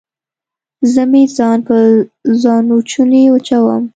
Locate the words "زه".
0.93-1.01